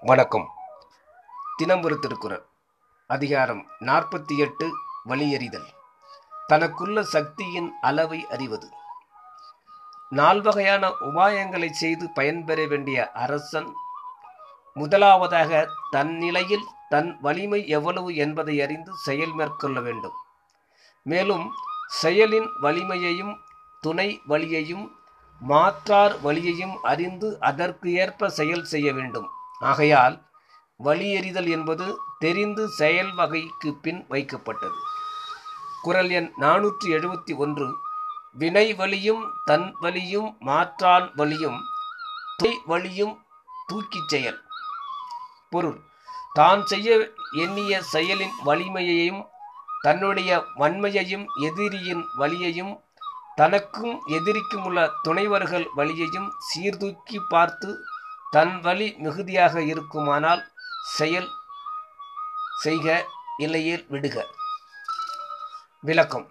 வணக்கம். 0.00 0.48
தினம்புரு 1.62 1.98
திருக்குறள். 1.98 2.46
அதிகாரம் 3.06 3.66
நாற்பத்தி 3.80 4.36
எட்டு 4.36 4.70
வழியறிதல். 5.08 5.66
தனக்குள்ள 6.48 7.00
சக்தியின் 7.00 7.72
அளவை 7.80 8.26
அறிவது. 8.26 8.70
நால்வகையான 10.10 10.92
உபாயங்களை 11.00 11.70
செய்து 11.70 12.10
பயன்பெற 12.14 12.66
வேண்டிய 12.66 13.10
அரசன் 13.10 13.74
முதலாவதாக 14.74 15.68
தன் 15.90 16.16
நிலையில் 16.16 16.66
தன் 16.88 17.18
வலிமை 17.20 17.68
எவ்வளவு 17.68 18.14
என்பதை 18.14 18.62
அறிந்து 18.62 18.94
செயல் 18.94 19.32
மேற்கொள்ள 19.32 19.80
வேண்டும். 19.80 20.14
மேலும் 21.02 21.52
செயலின் 22.02 22.48
வலிமையையும் 22.60 23.38
துணை 23.80 24.20
வழியையும் 24.28 24.98
மாற்றார் 25.38 26.20
வழியையும் 26.20 26.82
அறிந்து 26.82 27.40
அதற்கு 27.40 27.92
ஏற்ப 27.92 28.28
செயல் 28.28 28.64
செய்ய 28.64 28.92
வேண்டும். 28.92 29.30
ஆகையால் 29.60 30.24
வழியறிதல் 30.84 31.48
என்பது 31.48 31.98
தெரிந்து 32.18 32.68
செயல் 32.68 33.14
வகைக்கு 33.14 33.74
பின் 33.74 34.06
வைக்கப்பட்டது. 34.08 34.78
குரல் 35.82 36.10
எண் 36.10 36.32
நானூற்றி 36.40 36.86
எழுபத்தி 36.86 37.36
ஒன்று. 37.36 37.74
வினை 38.32 38.74
வழியும் 38.74 39.32
தன் 39.44 39.74
வழியும் 39.80 40.36
மாற்றான் 40.40 41.10
வழியும் 41.14 41.60
துணை 42.36 42.58
வழியும் 42.66 43.24
தூக்கிச் 43.66 44.08
செயல். 44.08 44.42
பொருள் 45.50 45.78
தான் 46.32 46.66
செய்ய 46.66 47.14
எண்ணிய 47.32 47.82
செயலின் 47.92 48.32
வலிமையையும் 48.44 49.26
தன்னுடைய 49.82 50.44
வன்மையையும் 50.56 51.24
எதிரியின் 51.40 52.04
வழியையும் 52.16 52.84
தனக்கும் 53.36 54.00
எதிரிக்கும் 54.06 54.64
உள்ள 54.64 54.90
துணைவர்கள் 55.08 55.66
வழியையும் 55.74 56.32
சீர்தூக்கி 56.38 57.20
பார்த்து 57.28 57.78
தன் 58.30 58.60
வழி 58.60 58.94
மிகுதியாக 58.98 59.62
இருக்குமானால் 59.62 60.52
செயல் 60.96 61.28
செய்க 62.62 63.06
இல்லையில் 63.38 63.86
விடுக. 63.90 64.24
விளக்கம். 65.80 66.30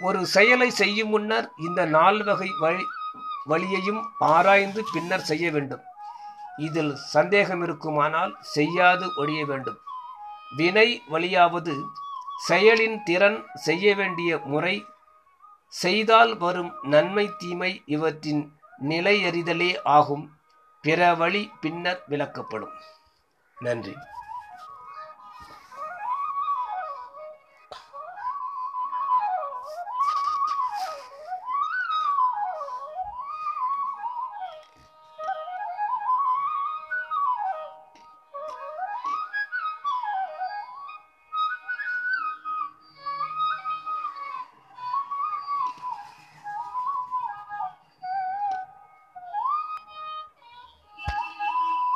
ஒரு 0.00 0.26
செயலை 0.26 0.70
செய்யும் 0.70 1.08
முன்னர் 1.08 1.52
இந்த 1.58 1.84
நால்வகை 1.84 2.50
வழி 2.60 2.84
வழியையும் 3.44 4.02
ஆராய்ந்து 4.18 4.84
பின்னர் 4.92 5.20
செய்ய 5.20 5.50
வேண்டும். 5.50 5.82
இதில் 6.56 6.96
சந்தேகம் 6.96 7.62
இருக்குமானால் 7.62 8.36
செய்யாது 8.40 9.10
ஒழிய 9.16 9.46
வேண்டும். 9.46 9.78
வினை 10.56 11.02
வழியாவது 11.08 11.74
செயலின் 12.48 13.02
திறன் 13.02 13.46
செய்ய 13.54 13.94
வேண்டிய 13.94 14.38
முறை 14.38 14.84
செய்தால் 15.68 16.36
வரும் 16.36 16.72
நன்மை 16.82 17.30
தீமை 17.38 17.82
இவற்றின் 17.86 18.58
நிலையறிதலே 18.88 19.82
ஆகும். 19.82 20.41
பிற 20.82 21.14
வழி 21.14 21.50
பின்னர் 21.60 22.02
விளக்கப்படும். 22.08 22.72
நன்றி. 23.60 23.96